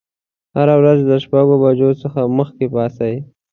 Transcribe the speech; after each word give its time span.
هره 0.55 0.75
ورځ 0.79 0.99
له 1.09 1.15
شپږ 1.23 1.47
بجو 1.61 1.89
څخه 2.03 2.19
مخکې 2.37 2.65
پاڅئ. 2.73 3.15